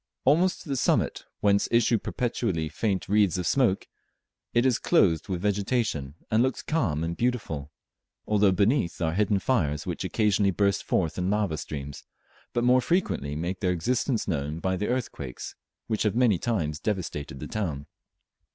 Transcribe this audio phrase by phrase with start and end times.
[0.25, 3.87] Almost to the summit, whence issue perpetually faint wreaths of smoke,
[4.51, 7.71] it is clothed with vegetation, and looks calm and beautiful,
[8.25, 12.03] although beneath are hidden fires which occasionally burst forth in lava streams,
[12.51, 15.53] but more frequently make their existence known by the earthquakes
[15.85, 17.85] which have many times devastated the town.